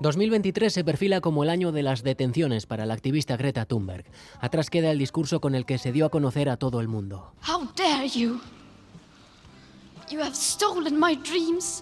2023 0.00 0.72
se 0.72 0.84
perfila 0.84 1.20
como 1.20 1.42
el 1.42 1.50
año 1.50 1.72
de 1.72 1.82
las 1.82 2.02
detenciones 2.02 2.66
para 2.66 2.84
la 2.84 2.94
activista 2.94 3.36
Greta 3.36 3.64
Thunberg. 3.64 4.04
Atrás 4.40 4.68
queda 4.68 4.90
el 4.90 4.98
discurso 4.98 5.40
con 5.40 5.54
el 5.54 5.64
que 5.64 5.78
se 5.78 5.92
dio 5.92 6.06
a 6.06 6.10
conocer 6.10 6.48
a 6.48 6.56
todo 6.58 6.80
el 6.80 6.88
mundo. 6.88 7.32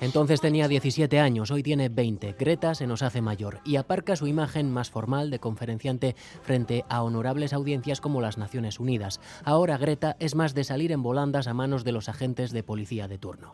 Entonces 0.00 0.40
tenía 0.40 0.68
17 0.68 1.18
años, 1.18 1.50
hoy 1.50 1.62
tiene 1.62 1.88
20. 1.88 2.36
Greta 2.38 2.74
se 2.74 2.86
nos 2.86 3.02
hace 3.02 3.20
mayor 3.20 3.60
y 3.64 3.76
aparca 3.76 4.14
su 4.14 4.28
imagen 4.28 4.70
más 4.70 4.90
formal 4.90 5.30
de 5.30 5.40
conferenciante 5.40 6.14
frente 6.42 6.84
a 6.88 7.02
honorables 7.02 7.52
audiencias 7.52 8.00
como 8.00 8.20
las 8.20 8.38
Naciones 8.38 8.78
Unidas. 8.78 9.20
Ahora 9.44 9.76
Greta 9.76 10.16
es 10.20 10.36
más 10.36 10.54
de 10.54 10.62
salir 10.64 10.92
en 10.92 11.02
volandas 11.02 11.48
a 11.48 11.54
manos 11.54 11.82
de 11.82 11.92
los 11.92 12.08
agentes 12.08 12.52
de 12.52 12.62
policía 12.62 13.08
de 13.08 13.18
turno. 13.18 13.52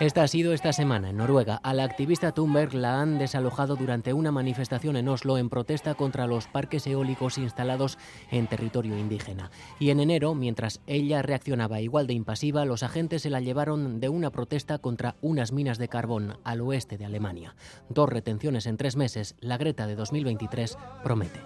Esta 0.00 0.22
ha 0.22 0.28
sido 0.28 0.54
esta 0.54 0.72
semana 0.72 1.10
en 1.10 1.18
Noruega. 1.18 1.56
A 1.56 1.74
la 1.74 1.84
activista 1.84 2.32
Thunberg 2.32 2.72
la 2.72 3.02
han 3.02 3.18
desalojado 3.18 3.76
durante 3.76 4.14
una 4.14 4.32
manifestación 4.32 4.96
en 4.96 5.10
Oslo 5.10 5.36
en 5.36 5.50
protesta 5.50 5.94
contra 5.94 6.26
los 6.26 6.46
parques 6.46 6.86
eólicos 6.86 7.36
instalados 7.36 7.98
en 8.30 8.46
territorio 8.46 8.96
indígena. 8.96 9.50
Y 9.78 9.90
en 9.90 10.00
enero, 10.00 10.34
mientras 10.34 10.80
ella 10.86 11.20
reaccionaba 11.20 11.82
igual 11.82 12.06
de 12.06 12.14
impasiva, 12.14 12.64
los 12.64 12.82
agentes 12.82 13.20
se 13.20 13.28
la 13.28 13.40
llevaron 13.40 14.00
de 14.00 14.08
una 14.08 14.30
protesta 14.30 14.78
contra 14.78 15.16
unas 15.20 15.52
minas 15.52 15.76
de 15.76 15.88
carbón 15.88 16.38
al 16.44 16.62
oeste 16.62 16.96
de 16.96 17.04
Alemania. 17.04 17.54
Dos 17.90 18.08
retenciones 18.08 18.64
en 18.64 18.78
tres 18.78 18.96
meses, 18.96 19.36
la 19.40 19.58
Greta 19.58 19.86
de 19.86 19.96
2023 19.96 20.78
promete. 21.04 21.40